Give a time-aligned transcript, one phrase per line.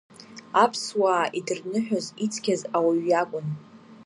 [0.63, 3.47] Аԥсуаа идырныҳәоз, ицқьаз ауаҩ иакәын.